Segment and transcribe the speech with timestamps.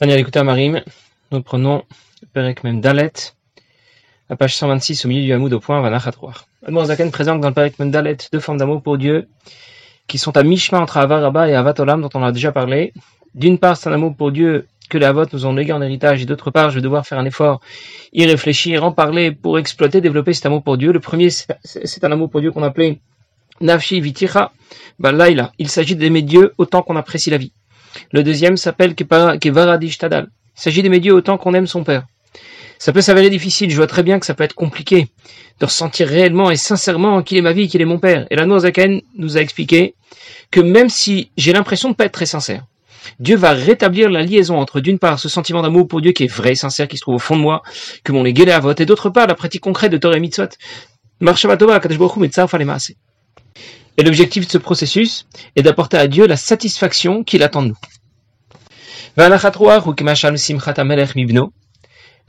[0.00, 0.80] Daniel écoutez Marim,
[1.32, 1.82] nous prenons
[2.32, 3.12] Perek Mem Dalet,
[4.30, 6.46] à page 126 au milieu du Hamoud au point Vanachatrouar.
[6.84, 9.26] Zaken présente dans le Perek Mem Dalet deux formes d'amour pour Dieu
[10.06, 12.92] qui sont à mi-chemin entre Avaraba et Avatolam dont on a déjà parlé.
[13.34, 16.22] D'une part, c'est un amour pour Dieu que les Avot nous ont légué en héritage
[16.22, 17.60] et d'autre part, je vais devoir faire un effort,
[18.12, 20.92] y réfléchir, en parler pour exploiter, développer cet amour pour Dieu.
[20.92, 23.00] Le premier, c'est un amour pour Dieu qu'on appelait
[23.60, 24.52] Nafshi Viticha,
[25.00, 25.50] Laila.
[25.58, 27.52] Il s'agit d'aimer Dieu autant qu'on apprécie la vie.
[28.12, 30.28] Le deuxième s'appelle Kevaradish Tadal.
[30.56, 32.04] Il s'agit d'aimer Dieu autant qu'on aime son Père.
[32.78, 35.08] Ça peut s'avérer difficile, je vois très bien que ça peut être compliqué
[35.58, 38.26] de ressentir réellement et sincèrement qu'il est ma vie, qu'il est mon Père.
[38.30, 39.94] Et la Zaken nous a expliqué
[40.50, 42.64] que même si j'ai l'impression de ne pas être très sincère,
[43.18, 46.32] Dieu va rétablir la liaison entre d'une part ce sentiment d'amour pour Dieu qui est
[46.32, 47.62] vrai sincère, qui se trouve au fond de moi,
[48.04, 50.48] que mon légué à vote, et d'autre part la pratique concrète de Torah et Mitzvot.
[53.98, 55.26] Et l'objectif de ce processus
[55.56, 57.78] est d'apporter à Dieu la satisfaction qu'il attend de nous.
[59.16, 59.38] La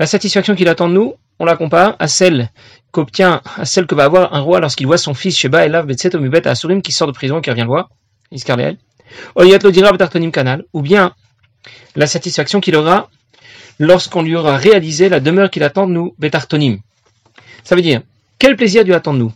[0.08, 2.50] satisfaction qu'il attend de nous, on la compare à celle
[2.90, 6.16] qu'obtient, à celle que va avoir un roi lorsqu'il voit son fils Sheba Elav Betset
[6.16, 7.90] Omibet Asurim qui sort de prison et qui revient le voir,
[8.32, 8.78] Iskarleel.
[10.32, 11.14] Kanal, ou bien
[11.96, 13.12] la satisfaction qu'il aura
[13.78, 16.80] lorsqu'on lui aura réalisé la demeure qu'il attend de nous, Betartonim.
[17.64, 18.02] Ça veut dire,
[18.40, 19.34] quel plaisir Dieu attend de nous?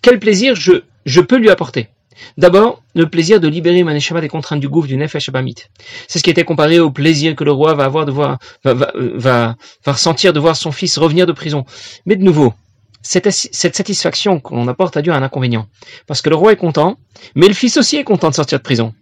[0.00, 1.88] Quel plaisir je je peux lui apporter.
[2.36, 5.54] D'abord, le plaisir de libérer Maneshama des contraintes du gouffre du Nefesh Abamit.
[6.08, 8.74] C'est ce qui était comparé au plaisir que le roi va avoir de voir, va,
[8.74, 11.64] va, va, ressentir de voir son fils revenir de prison.
[12.06, 12.54] Mais de nouveau,
[13.02, 15.68] cette, cette satisfaction qu'on apporte à Dieu a un inconvénient.
[16.06, 16.98] Parce que le roi est content,
[17.34, 18.94] mais le fils aussi est content de sortir de prison.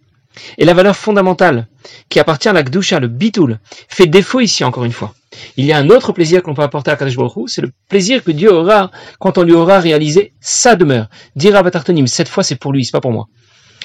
[0.57, 1.67] Et la valeur fondamentale
[2.09, 5.13] qui appartient à la Gdusha, le bitoul, fait défaut ici encore une fois.
[5.57, 7.71] Il y a un autre plaisir que l'on peut apporter à Kadosh Baruch c'est le
[7.89, 11.07] plaisir que Dieu aura quand on lui aura réalisé sa demeure.
[11.35, 13.27] Dira Batartonim, cette fois c'est pour lui, c'est pas pour moi.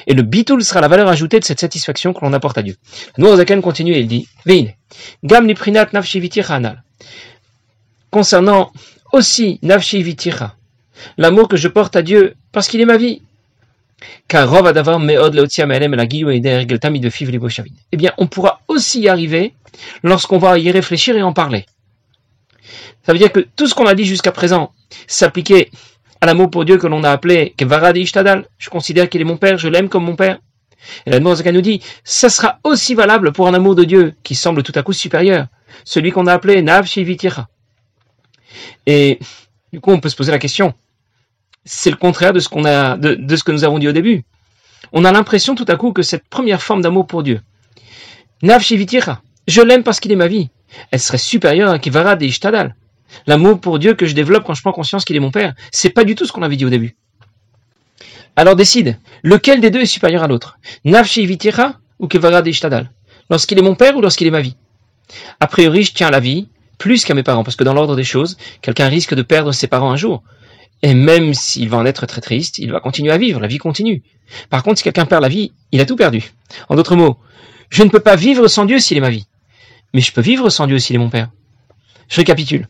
[0.06, 2.76] Et le bitoul sera la valeur ajoutée de cette satisfaction que l'on apporte à Dieu.
[3.18, 4.72] Zaken continue et il dit, Veine,
[5.24, 5.88] gam niprinat
[6.48, 6.82] anal.
[8.10, 8.72] Concernant
[9.12, 10.16] aussi nafshi
[11.16, 13.22] l'amour que je porte à Dieu parce qu'il est ma vie,
[14.32, 14.46] eh
[17.96, 19.54] bien, on pourra aussi y arriver
[20.02, 21.66] lorsqu'on va y réfléchir et en parler.
[23.04, 24.72] Ça veut dire que tout ce qu'on a dit jusqu'à présent
[25.06, 25.70] s'appliquait
[26.20, 28.46] à l'amour pour Dieu que l'on a appelé Kevaradi Ishtadal.
[28.58, 30.38] Je considère qu'il est mon père, je l'aime comme mon père.
[31.06, 34.34] Et la Zaka nous dit, ça sera aussi valable pour un amour de Dieu qui
[34.34, 35.46] semble tout à coup supérieur,
[35.84, 37.48] celui qu'on a appelé Nav Shivitira.
[38.86, 39.18] Et
[39.72, 40.74] du coup, on peut se poser la question,
[41.64, 44.24] c'est le contraire de ce ce que nous avons dit au début.
[44.92, 47.40] On a l'impression tout à coup que cette première forme d'amour pour Dieu,
[48.42, 48.62] Nav
[49.50, 50.48] je l'aime parce qu'il est ma vie,
[50.90, 52.74] elle serait supérieure à Kivara de Ishtadal.
[53.26, 55.90] L'amour pour Dieu que je développe quand je prends conscience qu'il est mon Père, c'est
[55.90, 56.96] pas du tout ce qu'on avait dit au début.
[58.36, 60.58] Alors décide, lequel des deux est supérieur à l'autre?
[60.84, 61.08] Nav
[61.98, 62.90] ou Kivara de Ishtadal?
[63.28, 64.56] Lorsqu'il est mon Père ou lorsqu'il est ma vie?
[65.40, 67.94] A priori, je tiens à la vie plus qu'à mes parents, parce que dans l'ordre
[67.94, 70.22] des choses, quelqu'un risque de perdre ses parents un jour.
[70.82, 73.58] Et même s'il va en être très triste, il va continuer à vivre, la vie
[73.58, 74.02] continue.
[74.48, 76.32] Par contre, si quelqu'un perd la vie, il a tout perdu.
[76.70, 77.18] En d'autres mots,
[77.68, 79.26] je ne peux pas vivre sans Dieu s'il est ma vie.
[79.94, 81.30] Mais je peux vivre sans Dieu s'il est mon Père.
[82.08, 82.68] Je récapitule.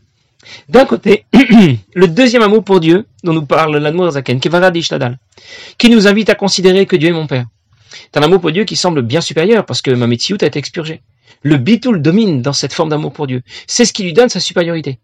[0.69, 1.27] D'un côté,
[1.95, 6.87] le deuxième amour pour Dieu, dont nous parle l'amour Zaken, qui nous invite à considérer
[6.87, 7.47] que Dieu est mon Père.
[7.91, 10.59] C'est un amour pour Dieu qui semble bien supérieur, parce que ma métiout a été
[10.59, 11.03] expurgée.
[11.43, 13.43] Le bitoul domine dans cette forme d'amour pour Dieu.
[13.67, 14.99] C'est ce qui lui donne sa supériorité.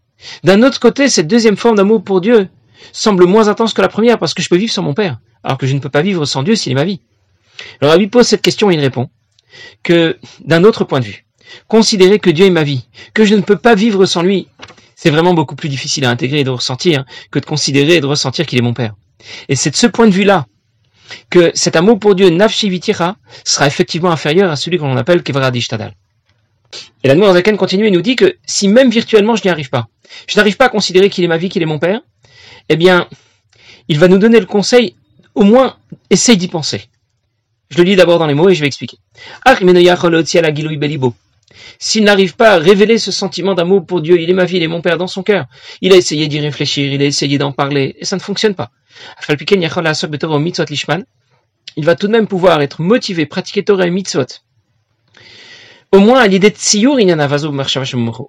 [0.45, 2.49] D'un autre côté, cette deuxième forme d'amour pour Dieu
[2.93, 5.59] semble moins intense que la première parce que je peux vivre sans mon père, alors
[5.59, 7.01] que je ne peux pas vivre sans Dieu s'il est ma vie.
[7.81, 9.09] Alors Rabbi pose cette question et il répond
[9.83, 11.26] que d'un autre point de vue,
[11.69, 14.49] considérer que Dieu est ma vie, que je ne peux pas vivre sans lui,
[14.95, 18.07] c'est vraiment beaucoup plus difficile à intégrer et de ressentir que de considérer et de
[18.07, 18.95] ressentir qu'il est mon père.
[19.49, 20.47] Et c'est de ce point de vue-là
[21.31, 25.95] que cet amour pour Dieu, Nafshivitira, sera effectivement inférieur à celui qu'on appelle Kevradishtadal.
[27.05, 29.89] Et la Zaken continue et nous dit que si même virtuellement je n'y arrive pas,
[30.29, 32.01] je n'arrive pas à considérer qu'il est ma vie, qu'il est mon père,
[32.69, 33.09] eh bien,
[33.89, 34.97] il va nous donner le conseil,
[35.35, 35.77] au moins,
[36.11, 36.89] essaye d'y penser.
[37.71, 38.99] Je le lis d'abord dans les mots et je vais expliquer.
[41.79, 44.63] S'il n'arrive pas à révéler ce sentiment d'amour pour Dieu, il est ma vie, il
[44.63, 45.47] est mon Père dans son cœur.
[45.81, 48.71] Il a essayé d'y réfléchir, il a essayé d'en parler, et ça ne fonctionne pas.
[51.77, 54.27] Il va tout de même pouvoir être motivé, pratiquer Torah et mitzvot.
[55.93, 56.57] Au moins à l'idée de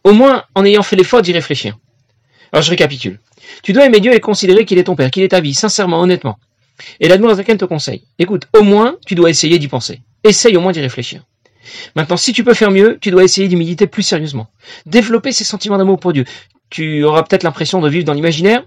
[0.03, 1.77] Au moins en ayant fait l'effort d'y réfléchir.
[2.51, 3.19] Alors je récapitule.
[3.63, 5.99] Tu dois aimer Dieu et considérer qu'il est ton Père, qu'il est ta vie, sincèrement,
[6.01, 6.37] honnêtement.
[6.99, 8.03] Et l'Admorazaken te conseille.
[8.19, 10.01] Écoute, au moins, tu dois essayer d'y penser.
[10.23, 11.23] Essaye au moins d'y réfléchir.
[11.95, 14.47] Maintenant, si tu peux faire mieux, tu dois essayer d'y méditer plus sérieusement.
[14.85, 16.25] Développer ces sentiments d'amour pour Dieu.
[16.69, 18.63] Tu auras peut-être l'impression de vivre dans l'imaginaire,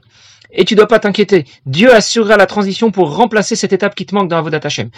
[0.52, 1.44] et tu dois pas t'inquiéter.
[1.66, 4.90] Dieu assurera la transition pour remplacer cette étape qui te manque dans Avodat Hashem.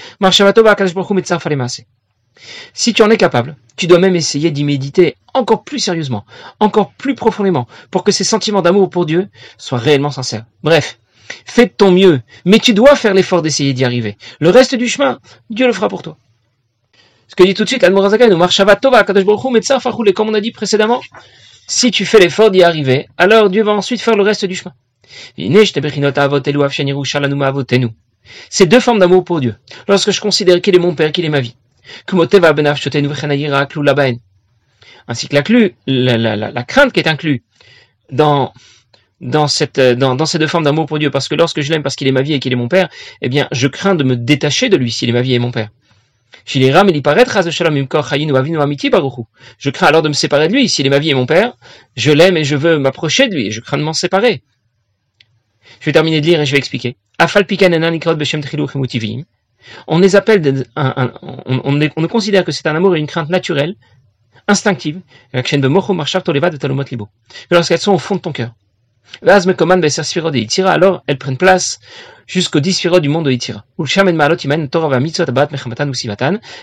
[2.72, 6.24] Si tu en es capable, tu dois même essayer d'y méditer encore plus sérieusement,
[6.60, 9.28] encore plus profondément, pour que ces sentiments d'amour pour Dieu
[9.58, 10.44] soient réellement sincères.
[10.62, 10.98] Bref,
[11.44, 14.16] fais de ton mieux, mais tu dois faire l'effort d'essayer d'y arriver.
[14.40, 15.20] Le reste du chemin,
[15.50, 16.16] Dieu le fera pour toi.
[17.32, 18.28] Ce que dit tout de suite Al-Morazakan,
[20.12, 21.00] comme on a dit précédemment,
[21.66, 24.74] si tu fais l'effort d'y arriver, alors Dieu va ensuite faire le reste du chemin.
[28.50, 29.54] C'est deux formes d'amour pour Dieu.
[29.88, 31.56] Lorsque je considère qu'il est mon Père, qu'il est ma vie.
[35.08, 35.42] Ainsi que la,
[35.86, 37.44] la, la, la crainte qui est inclue
[38.10, 38.52] dans,
[39.22, 41.10] dans, cette, dans, dans ces deux formes d'amour pour Dieu.
[41.10, 42.90] Parce que lorsque je l'aime parce qu'il est ma vie et qu'il est mon Père,
[43.22, 45.50] eh bien, je crains de me détacher de lui s'il est ma vie et mon
[45.50, 45.70] Père.
[49.58, 50.68] Je crains alors de me séparer de lui.
[50.68, 51.54] S'il est ma vie et mon père,
[51.96, 54.42] je l'aime et je veux m'approcher de lui je crains de m'en séparer.
[55.80, 56.96] Je vais terminer de lire et je vais expliquer.
[59.86, 61.60] On les appelle, on,
[61.96, 63.76] on, considère que c'est un amour et une crainte naturelle,
[64.48, 65.00] instinctive,
[67.50, 68.52] lorsqu'elles sont au fond de ton cœur.
[69.20, 71.78] Alors, elles prennent place
[72.26, 73.64] jusqu'aux dix du monde de Itira.
[73.78, 73.92] Et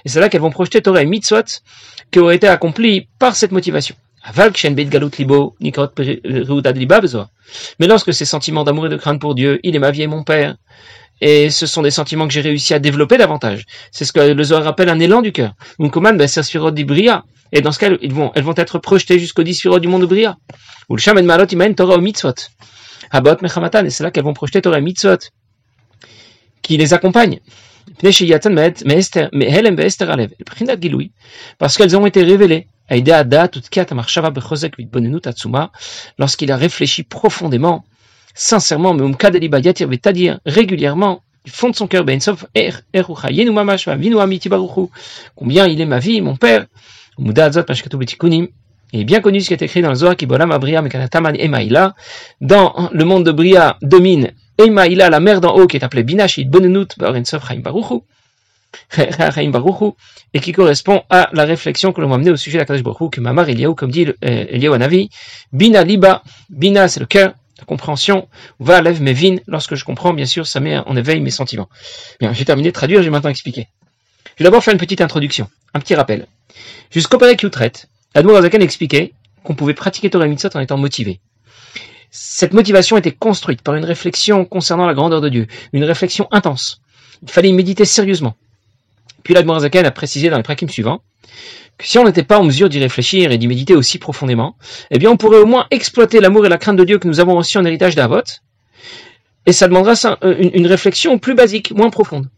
[0.09, 1.61] c'est là qu'elles vont projeter Torah et mitzvot
[2.11, 3.95] qui ont été accomplis par cette motivation.
[7.79, 10.07] Mais lorsque ces sentiments d'amour et de crainte pour Dieu, il est ma vie et
[10.07, 10.55] mon père,
[11.21, 13.65] et ce sont des sentiments que j'ai réussi à développer davantage.
[13.91, 15.53] C'est ce que le Zohar appelle un élan du cœur.
[17.51, 20.03] Et dans ce cas, ils elles vont être projetées jusqu'aux dix du monde
[22.01, 22.33] mitzvot.
[23.13, 25.17] Et c'est là qu'elles vont projeter Torah mitzvot
[26.61, 27.39] qui les accompagnent.
[31.57, 32.67] Parce qu'elles ont été révélées
[36.17, 37.83] lorsqu'il a réfléchi profondément,
[38.33, 38.95] sincèrement,
[40.45, 42.19] régulièrement, du fond de son cœur, ben
[45.35, 46.65] combien il est ma vie, mon père,
[48.91, 50.15] il est bien connu ce qui est écrit dans le Zohar,
[52.41, 56.45] dans le monde de Bria domine Emaïla, la mère d'en haut, qui est appelée Binashit
[56.49, 58.01] Bonenut Barensof Chaim Baruchu,
[60.33, 62.83] et qui correspond à la réflexion que l'on va mener au sujet de la Kadosh
[62.83, 65.09] Baruchu, que Mamar Eliaou, comme dit euh, Eliaou Anavi,
[65.53, 68.27] Bina Liba, Bina c'est le cœur, la compréhension,
[68.59, 71.69] va lève mes vines, lorsque je comprends, bien sûr, ça met en éveil mes sentiments.
[72.19, 73.67] Bien, j'ai terminé de traduire, j'ai maintenant expliqué.
[74.39, 76.25] Je vais d'abord faire une petite introduction, un petit rappel.
[76.91, 77.73] Jusqu'au Perek Yutret,
[78.13, 79.11] Admour Azakan expliquait
[79.43, 81.19] qu'on pouvait pratiquer Torah Mitzvot en étant motivé.
[82.09, 86.79] Cette motivation était construite par une réflexion concernant la grandeur de Dieu, une réflexion intense.
[87.21, 88.37] Il fallait y méditer sérieusement.
[89.23, 91.01] Puis l'Admorazaken a précisé dans les prakim suivants
[91.77, 94.55] que si on n'était pas en mesure d'y réfléchir et d'y méditer aussi profondément,
[94.89, 97.19] eh bien on pourrait au moins exploiter l'amour et la crainte de Dieu que nous
[97.19, 98.23] avons reçu en héritage d'Avot,
[99.45, 102.29] et ça demandera une réflexion plus basique, moins profonde.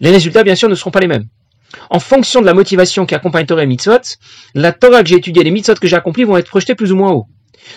[0.00, 1.26] Les résultats, bien sûr, ne seront pas les mêmes.
[1.90, 3.98] En fonction de la motivation qui accompagne Torah et Mitzvot,
[4.54, 6.92] la Torah que j'ai étudiée et les Mitzvot que j'ai accomplis vont être projetés plus
[6.92, 7.26] ou moins haut.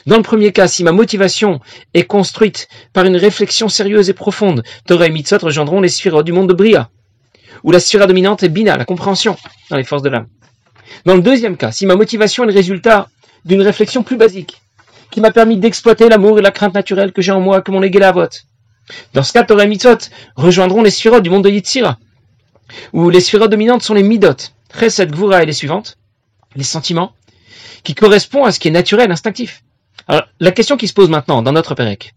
[0.06, 1.60] Dans le premier cas, si ma motivation
[1.94, 6.32] est construite par une réflexion sérieuse et profonde, Torah et Mitzvot rejoindront les sphirotes du
[6.32, 6.90] monde de Bria,
[7.64, 9.36] où la sphira dominante est Bina, la compréhension
[9.70, 10.28] dans les forces de l'âme.
[11.06, 13.10] Dans le deuxième cas, si ma motivation est le résultat
[13.46, 14.62] d'une réflexion plus basique,
[15.12, 17.82] qui m'a permis d'exploiter l'amour et la crainte naturelle que j'ai en moi, que mon
[17.82, 18.44] vote.
[19.14, 19.78] Dans ce cas, Torah et
[20.36, 21.98] rejoindront les sphirotes du monde de Yitzhira,
[22.94, 24.36] où les sphirotes dominantes sont les Midot,
[24.78, 25.98] Chesed, Gvura et les suivantes,
[26.56, 27.14] les sentiments,
[27.84, 29.64] qui correspondent à ce qui est naturel, instinctif.
[30.08, 32.14] Alors, la question qui se pose maintenant dans notre Pérec,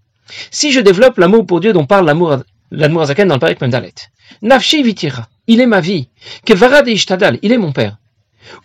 [0.51, 2.39] si je développe l'amour pour Dieu dont parle l'amour,
[2.71, 3.95] l'amour Azaken dans le Pérec Memdalet,
[4.41, 6.09] Nafshi vitira, il est ma vie,
[6.45, 7.99] Kevarad Ishtadal, il est mon père.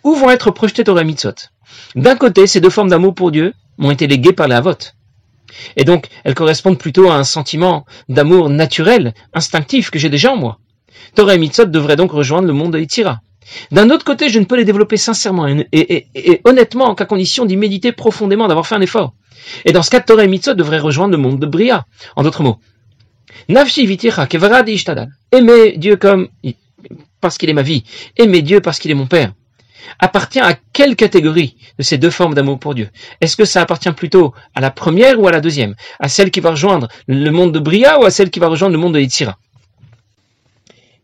[0.02, 1.34] Où vont être projetés Torah Mitzot
[1.94, 4.94] D'un côté, ces deux formes d'amour pour Dieu m'ont été léguées par la vote.
[5.76, 10.36] Et donc, elles correspondent plutôt à un sentiment d'amour naturel, instinctif que j'ai déjà en
[10.36, 10.58] moi.
[11.14, 13.20] Torah et Mitzot devraient donc rejoindre le monde de Yitzira.
[13.70, 17.92] D'un autre côté, je ne peux les développer sincèrement et, honnêtement qu'à condition d'y méditer
[17.92, 19.14] profondément, d'avoir fait un effort.
[19.64, 21.86] Et dans ce cas, Torah et Mitzvot devraient rejoindre le monde de Bria.
[22.16, 22.58] En d'autres mots,
[23.48, 24.28] Nafshi viticha
[24.66, 25.10] ishtadal.
[25.32, 26.28] Aimer Dieu comme,
[27.20, 27.84] parce qu'il est ma vie.
[28.16, 29.32] Aimer Dieu parce qu'il est mon Père.
[29.98, 32.90] Appartient à quelle catégorie de ces deux formes d'amour pour Dieu?
[33.20, 35.74] Est-ce que ça appartient plutôt à la première ou à la deuxième?
[35.98, 38.74] À celle qui va rejoindre le monde de Bria ou à celle qui va rejoindre
[38.74, 39.38] le monde de Yitzira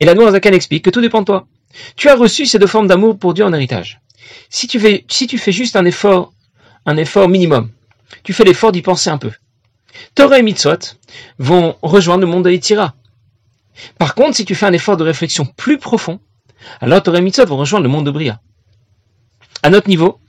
[0.01, 1.47] Et la Zakan explique que tout dépend de toi.
[1.97, 4.01] Tu as reçu ces deux formes d'amour pour Dieu en héritage.
[4.49, 5.05] Si tu fais,
[5.53, 6.33] juste un effort,
[6.87, 7.71] un effort minimum,
[8.23, 9.33] tu fais l'effort d'y penser un peu.
[10.15, 10.97] Torah et Mitzvot
[11.39, 12.95] vont rejoindre le monde de Yitzira.
[13.99, 16.21] Par contre, si tu fais un effort de réflexion plus profond,
[16.81, 18.41] alors Torah et Mitzvot vont rejoindre le monde de Bria.
[19.65, 20.21] À notre niveau,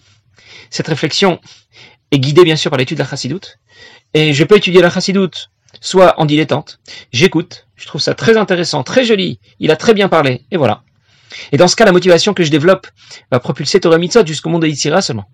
[0.70, 1.42] cette réflexion
[2.12, 3.60] est guidée bien sûr par l'étude de la Chassidoute,
[4.14, 5.52] et je peux étudier la Chassidoute
[5.82, 6.80] soit en dilettante,
[7.12, 10.84] j'écoute, je trouve ça très intéressant, très joli, il a très bien parlé, et voilà.
[11.52, 12.88] Et dans ce cas, la motivation que je développe
[13.30, 15.30] va propulser Torah Mitzot jusqu'au monde de Yitzhira seulement.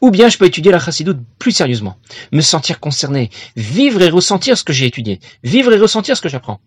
[0.00, 1.96] Ou bien je peux étudier la chassidoute plus sérieusement,
[2.30, 6.28] me sentir concerné, vivre et ressentir ce que j'ai étudié, vivre et ressentir ce que
[6.28, 6.60] j'apprends.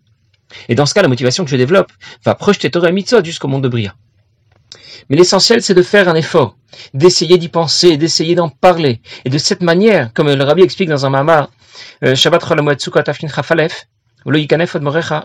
[0.67, 1.93] Et dans ce cas, la motivation que je développe
[2.25, 3.95] va projeter Torah Mitzot jusqu'au monde de Bria.
[5.09, 6.57] Mais l'essentiel, c'est de faire un effort,
[6.93, 9.01] d'essayer d'y penser, d'essayer d'en parler.
[9.25, 11.49] Et de cette manière, comme le rabbi explique dans un mama,
[12.03, 12.43] euh, Shabbat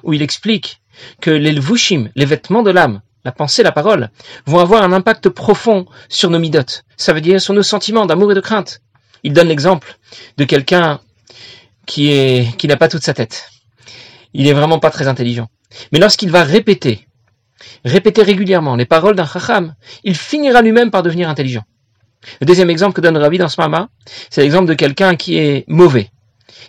[0.03, 0.81] où il explique
[1.21, 4.11] que les lvushim, les vêtements de l'âme, la pensée, la parole,
[4.47, 6.85] vont avoir un impact profond sur nos midotes.
[6.97, 8.81] Ça veut dire sur nos sentiments d'amour et de crainte.
[9.23, 9.97] Il donne l'exemple
[10.37, 11.01] de quelqu'un
[11.87, 13.49] qui est, qui n'a pas toute sa tête.
[14.35, 15.49] Il est vraiment pas très intelligent.
[15.93, 17.07] Mais lorsqu'il va répéter,
[17.85, 21.65] répéter régulièrement les paroles d'un chacham, il finira lui-même par devenir intelligent.
[22.41, 23.89] Le deuxième exemple que donne Rabbi dans ce mama,
[24.31, 26.11] c'est l'exemple de quelqu'un qui est mauvais.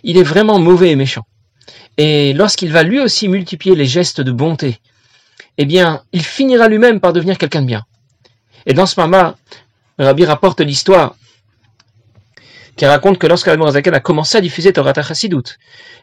[0.02, 1.24] Il est vraiment mauvais et méchant.
[1.96, 4.78] Et lorsqu'il va lui aussi multiplier les gestes de bonté,
[5.58, 7.84] eh bien, il finira lui-même par devenir quelqu'un de bien.
[8.66, 9.36] Et dans ce mama,
[9.98, 11.14] Rabbi rapporte l'histoire
[12.76, 15.58] qui raconte que lorsque Zaken a commencé à diffuser Torah Chassidut,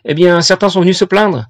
[0.05, 1.47] eh bien, certains sont venus se plaindre.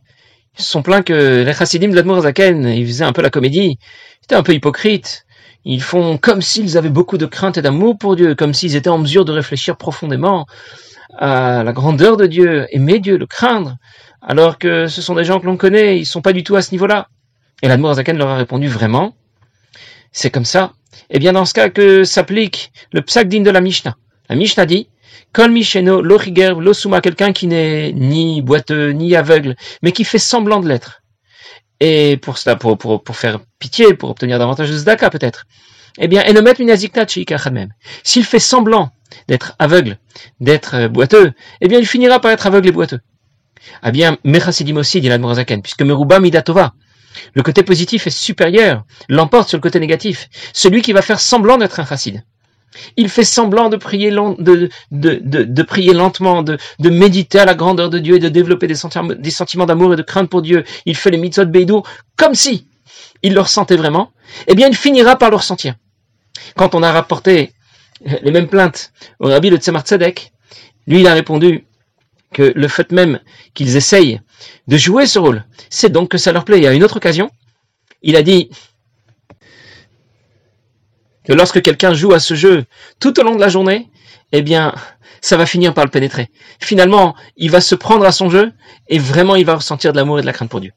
[0.58, 3.79] Ils se sont plaints que les Chassidim de Zaken, ils faisaient un peu la comédie,
[4.22, 5.25] c'était un peu hypocrite.
[5.63, 8.89] Ils font comme s'ils avaient beaucoup de crainte et d'amour pour Dieu, comme s'ils étaient
[8.89, 10.46] en mesure de réfléchir profondément
[11.17, 13.77] à la grandeur de Dieu, aimer Dieu, le craindre,
[14.22, 16.62] alors que ce sont des gens que l'on connaît, ils sont pas du tout à
[16.62, 17.08] ce niveau-là.
[17.62, 19.15] Et l'Admorazaken leur a répondu vraiment,
[20.12, 20.74] c'est comme ça.
[21.10, 23.96] Eh bien dans ce cas que s'applique le psakdin de la Mishnah.
[24.29, 24.89] La Mishnah dit,
[25.33, 30.59] Kol Misheno, Lochiger, Losuma, quelqu'un qui n'est ni boiteux, ni aveugle, mais qui fait semblant
[30.59, 31.01] de l'être.
[31.79, 35.45] Et pour cela, pour, pour, pour faire pitié, pour obtenir davantage de zdaka peut-être.
[35.97, 37.05] Eh bien, Enomet Minazikna
[37.51, 37.73] même.
[38.03, 38.91] S'il fait semblant
[39.27, 39.97] d'être aveugle,
[40.39, 42.99] d'être boiteux, eh bien il finira par être aveugle et boiteux.
[43.81, 46.73] Ah bien, Mechasidim aussi, dit l'Admorazaken, puisque Meruba Midatova,
[47.33, 50.29] le côté positif est supérieur, l'emporte sur le côté négatif.
[50.53, 52.23] Celui qui va faire semblant d'être un chassid.
[52.95, 54.41] Il fait semblant de prier, lentement,
[56.41, 60.01] de, méditer à la grandeur de Dieu et de développer des sentiments, d'amour et de
[60.01, 60.63] crainte pour Dieu.
[60.85, 61.83] Il fait les mitzvot beidou
[62.15, 62.67] comme si
[63.23, 64.11] il le ressentait vraiment.
[64.47, 65.75] Eh bien, il finira par le ressentir.
[66.55, 67.53] Quand on a rapporté
[68.23, 70.31] les mêmes plaintes au rabbi de Tzemar Tzedek,
[70.87, 71.65] lui, il a répondu
[72.33, 73.19] que le fait même
[73.53, 74.21] qu'ils essayent
[74.67, 76.59] de jouer ce rôle, c'est donc que ça leur plaît.
[76.59, 77.29] Y a une autre occasion,
[78.01, 78.49] il a dit
[81.31, 82.65] que lorsque quelqu'un joue à ce jeu
[83.00, 83.88] tout au long de la journée,
[84.33, 84.75] eh bien,
[85.21, 86.29] ça va finir par le pénétrer.
[86.59, 88.51] Finalement, il va se prendre à son jeu
[88.89, 90.73] et vraiment il va ressentir de l'amour et de la crainte pour Dieu.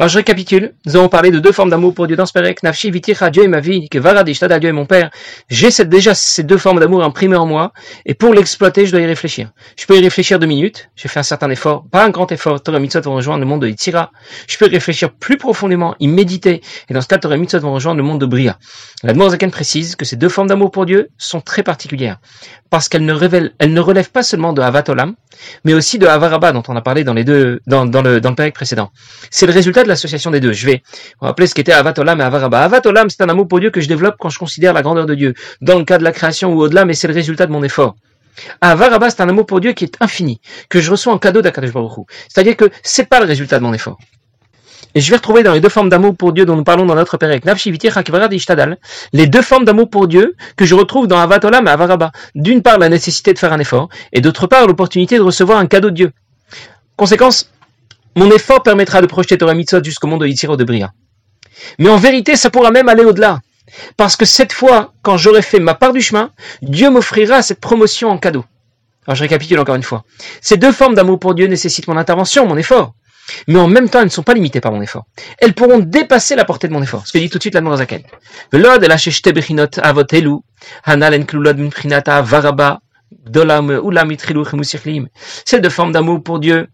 [0.00, 2.92] Alors je récapitule, nous avons parlé de deux formes d'amour pour Dieu dans ce Nafshi
[2.92, 5.10] Viticha, Dieu et ma vie, que Varadishtada, Dieu et mon Père.
[5.50, 7.72] J'ai déjà ces deux formes d'amour imprimées en moi,
[8.06, 9.50] et pour l'exploiter, je dois y réfléchir.
[9.76, 12.62] Je peux y réfléchir deux minutes, j'ai fait un certain effort, pas un grand effort,
[12.62, 14.12] Torah Mitzvot vont rejoindre le monde de Yitzira.
[14.46, 17.74] Je peux y réfléchir plus profondément, y méditer, et dans ce cas, Torah Mitzvot vont
[17.74, 18.56] rejoindre le monde de Bria.
[19.02, 22.18] La Zaken précise que ces deux formes d'amour pour Dieu sont très particulières,
[22.70, 25.16] parce qu'elles ne révèlent, elles ne relèvent pas seulement de Havat Olam,
[25.64, 28.50] mais aussi de Havaraba, dont on a parlé dans les deux, dans, le, dans le
[28.52, 28.92] précédent.
[29.30, 30.52] C'est le résultat l'association des deux.
[30.52, 30.82] Je vais
[31.20, 32.60] vous rappeler ce qu'était Avatolam et Avaraba.
[32.60, 35.14] Avatolam, c'est un amour pour Dieu que je développe quand je considère la grandeur de
[35.14, 37.62] Dieu, dans le cas de la création ou au-delà, mais c'est le résultat de mon
[37.62, 37.96] effort.
[38.60, 41.72] Avaraba, c'est un amour pour Dieu qui est infini, que je reçois en cadeau d'Akadosh
[42.28, 43.98] C'est-à-dire que c'est pas le résultat de mon effort.
[44.94, 46.94] Et je vais retrouver dans les deux formes d'amour pour Dieu dont nous parlons dans
[46.94, 47.30] notre Père
[49.12, 52.10] les deux formes d'amour pour Dieu que je retrouve dans Avatolam et Avaraba.
[52.34, 55.66] D'une part, la nécessité de faire un effort, et d'autre part, l'opportunité de recevoir un
[55.66, 56.12] cadeau de Dieu.
[56.96, 57.50] Conséquence,
[58.18, 60.92] mon effort permettra de projeter Torah Mitzvot jusqu'au monde de Yitzhiro de Bria.
[61.78, 63.38] Mais en vérité, ça pourra même aller au-delà.
[63.96, 68.08] Parce que cette fois, quand j'aurai fait ma part du chemin, Dieu m'offrira cette promotion
[68.10, 68.44] en cadeau.
[69.06, 70.04] Alors je récapitule encore une fois.
[70.40, 72.94] Ces deux formes d'amour pour Dieu nécessitent mon intervention, mon effort.
[73.46, 75.04] Mais en même temps, elles ne sont pas limitées par mon effort.
[75.38, 77.06] Elles pourront dépasser la portée de mon effort.
[77.06, 78.02] Ce que dit tout de suite la Zaken.
[85.44, 86.68] Ces deux formes d'amour pour Dieu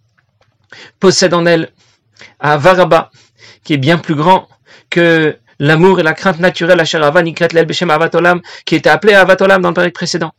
[1.00, 1.70] possède en elle
[2.40, 3.10] un varaba
[3.62, 4.48] qui est bien plus grand
[4.90, 9.14] que l'amour et la crainte naturelle à Sherava, Nikret Lel Beshem Avatolam, qui était appelé
[9.14, 10.32] Avatolam dans le période précédent.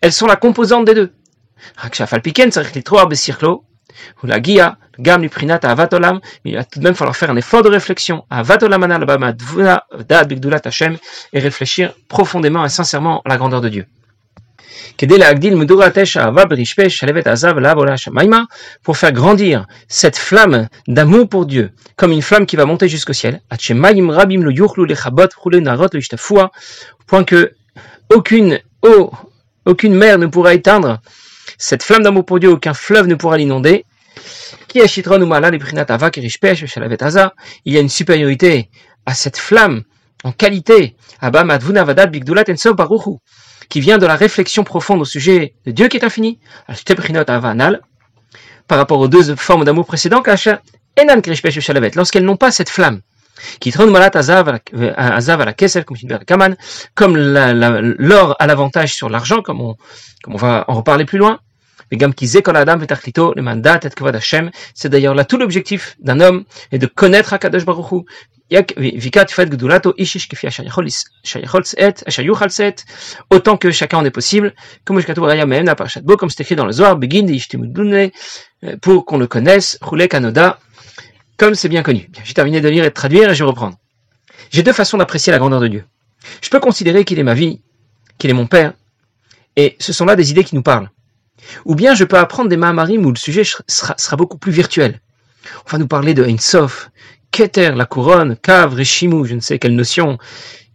[0.00, 1.12] Elles sont la composante des deux.
[4.22, 7.36] ou la Gia, Gam Prinat Avatolam, mais il va tout de même falloir faire un
[7.36, 8.98] effort de réflexion à Avatolamana,
[9.32, 10.96] Dvuna, Dad Bigdulat Hashem,
[11.32, 13.86] et réfléchir profondément et sincèrement à la grandeur de Dieu
[18.82, 23.12] pour faire grandir cette flamme d'amour pour Dieu, comme une flamme qui va monter jusqu'au
[23.12, 23.40] ciel,
[27.06, 27.52] point que
[28.10, 29.10] aucune eau,
[29.66, 31.00] aucune mer ne pourra éteindre
[31.58, 33.84] cette flamme d'amour pour Dieu, aucun fleuve ne pourra l'inonder.
[34.74, 34.80] Il
[37.72, 38.70] y a une supériorité
[39.06, 39.82] à cette flamme
[40.24, 40.96] en qualité,
[43.72, 46.38] qui vient de la réflexion profonde au sujet de Dieu qui est infini,
[48.68, 50.28] par rapport aux deux formes d'amour précédentes,
[51.94, 53.00] lorsqu'elles n'ont pas cette flamme,
[53.60, 53.96] qui comme
[57.16, 59.74] l'or a l'avantage sur l'argent, comme on,
[60.36, 61.40] va en reparler plus loin,
[64.74, 68.04] c'est d'ailleurs là tout l'objectif d'un homme est de connaître Akadosh Baruch.
[73.30, 74.54] Autant que chacun en est possible,
[74.84, 76.98] comme c'est écrit dans le Zohar,
[78.64, 79.78] euh, pour qu'on le connaisse,
[80.10, 80.58] Kanoda,
[81.36, 82.10] comme c'est bien connu.
[82.24, 83.76] J'ai terminé de lire et de traduire et je vais reprendre.
[84.50, 85.84] J'ai deux façons d'apprécier la grandeur de Dieu.
[86.40, 87.62] Je peux considérer qu'il est ma vie,
[88.18, 88.74] qu'il est mon Père,
[89.56, 90.90] et ce sont là des idées qui nous parlent.
[91.64, 95.00] Ou bien je peux apprendre des Mahamarim où le sujet sera, beaucoup plus virtuel.
[95.66, 96.90] On va nous parler de Ein Sof,
[97.32, 100.18] Keter, la couronne, Kav, Reshimu, je ne sais quelle notion,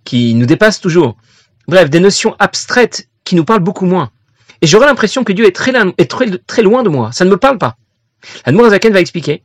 [0.04, 1.16] qui nous dépasse toujours.
[1.68, 4.12] Bref, des notions abstraites qui nous parlent beaucoup moins.
[4.62, 5.72] Et j'aurais l'impression que Dieu est très,
[6.62, 7.12] loin de moi.
[7.12, 7.78] Ça ne me parle pas.
[8.46, 9.44] La Zaken va expliquer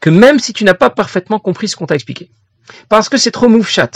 [0.00, 2.30] que même si tu n'as pas parfaitement compris ce qu'on t'a expliqué,
[2.88, 3.90] parce que c'est trop moufchat,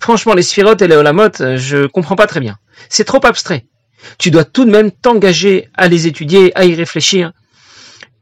[0.00, 2.56] franchement, les sphirotes et les olamot, je comprends pas très bien.
[2.88, 3.66] C'est trop abstrait
[4.18, 7.32] tu dois tout de même t'engager à les étudier, à y réfléchir,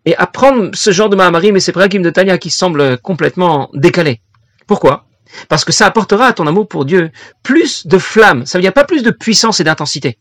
[0.07, 4.21] et apprendre ce genre de Mahamarim et ces prakim de Tanya qui semblent complètement décalés.
[4.67, 5.07] Pourquoi?
[5.49, 7.11] Parce que ça apportera à ton amour pour Dieu
[7.43, 10.19] plus de flamme, ça veut dire pas plus de puissance et d'intensité.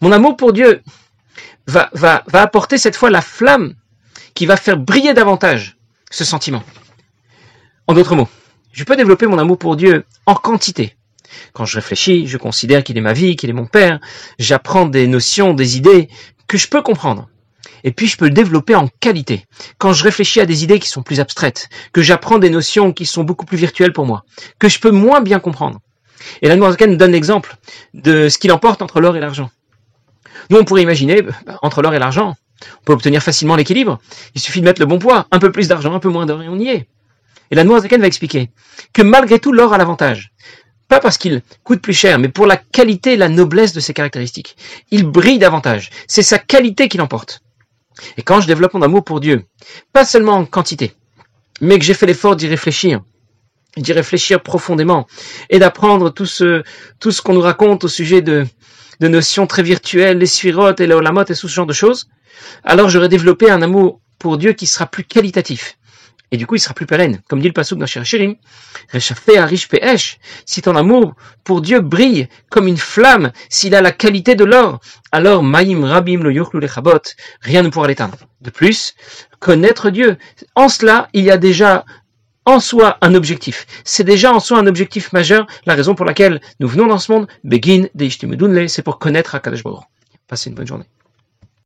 [0.00, 0.82] Mon amour pour Dieu
[1.66, 3.74] va, va, va apporter cette fois la flamme
[4.34, 5.76] qui va faire briller davantage
[6.10, 6.62] ce sentiment.
[7.86, 8.28] En d'autres mots,
[8.72, 10.96] je peux développer mon amour pour Dieu en quantité,
[11.52, 14.00] quand je réfléchis, je considère qu'il est ma vie, qu'il est mon père,
[14.38, 16.08] j'apprends des notions, des idées
[16.46, 17.28] que je peux comprendre.
[17.84, 19.46] Et puis je peux le développer en qualité.
[19.78, 23.06] Quand je réfléchis à des idées qui sont plus abstraites, que j'apprends des notions qui
[23.06, 24.24] sont beaucoup plus virtuelles pour moi,
[24.58, 25.80] que je peux moins bien comprendre.
[26.42, 27.56] Et la Noirzakan nous donne l'exemple
[27.92, 29.50] de ce qu'il emporte entre l'or et l'argent.
[30.50, 32.34] Nous, on pourrait imaginer, bah, entre l'or et l'argent,
[32.80, 34.00] on peut obtenir facilement l'équilibre.
[34.34, 36.42] Il suffit de mettre le bon poids, un peu plus d'argent, un peu moins d'or,
[36.42, 36.88] et on y est.
[37.50, 38.50] Et la Noirzakan va expliquer
[38.94, 40.32] que malgré tout, l'or a l'avantage
[40.88, 43.94] pas parce qu'il coûte plus cher, mais pour la qualité et la noblesse de ses
[43.94, 44.56] caractéristiques.
[44.90, 45.90] Il brille davantage.
[46.06, 47.40] C'est sa qualité qui l'emporte.
[48.16, 49.44] Et quand je développe mon amour pour Dieu,
[49.92, 50.94] pas seulement en quantité,
[51.60, 53.02] mais que j'ai fait l'effort d'y réfléchir,
[53.76, 55.06] d'y réfléchir profondément,
[55.50, 56.62] et d'apprendre tout ce,
[57.00, 58.46] tout ce qu'on nous raconte au sujet de,
[59.00, 62.08] de notions très virtuelles, les sphirotes et les olamot et tout ce genre de choses,
[62.64, 65.76] alors j'aurai développé un amour pour Dieu qui sera plus qualitatif,
[66.34, 67.20] et du coup il sera plus pérenne.
[67.28, 67.86] Comme dit le passouk dans
[69.68, 74.44] Pe'esh, si ton amour pour Dieu brille comme une flamme, s'il a la qualité de
[74.44, 74.80] l'or,
[75.12, 77.02] alors Maïm Rabim lo lechabot,
[77.40, 78.18] rien ne pourra l'éteindre.
[78.40, 78.94] De plus,
[79.38, 80.18] connaître Dieu,
[80.56, 81.84] en cela il y a déjà
[82.46, 83.64] en soi un objectif.
[83.84, 87.12] C'est déjà en soi un objectif majeur, la raison pour laquelle nous venons dans ce
[87.12, 89.62] monde, Begin de c'est pour connaître Akadosh
[90.26, 90.86] Passez une bonne journée.